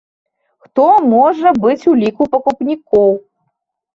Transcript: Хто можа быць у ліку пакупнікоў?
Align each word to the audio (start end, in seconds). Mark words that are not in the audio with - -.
Хто 0.65 0.85
можа 1.13 1.49
быць 1.67 1.87
у 1.91 1.93
ліку 2.03 2.23
пакупнікоў? 2.33 3.09